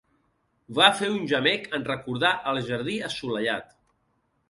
Va 0.79 0.87
fer 1.01 1.09
un 1.17 1.27
gemec 1.33 1.69
en 1.81 1.87
recordar 1.91 2.35
el 2.55 2.65
jardí 2.73 2.99
assolellat. 3.13 3.81